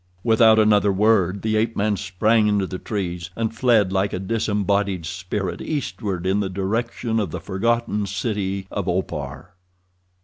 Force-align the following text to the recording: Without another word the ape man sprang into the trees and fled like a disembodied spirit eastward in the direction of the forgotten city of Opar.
Without 0.23 0.57
another 0.57 0.91
word 0.91 1.43
the 1.43 1.55
ape 1.55 1.75
man 1.75 1.95
sprang 1.95 2.47
into 2.47 2.65
the 2.65 2.79
trees 2.79 3.29
and 3.35 3.53
fled 3.55 3.91
like 3.93 4.13
a 4.13 4.17
disembodied 4.17 5.05
spirit 5.05 5.61
eastward 5.61 6.25
in 6.25 6.39
the 6.39 6.49
direction 6.49 7.19
of 7.19 7.29
the 7.29 7.39
forgotten 7.39 8.07
city 8.07 8.65
of 8.71 8.87
Opar. 8.89 9.53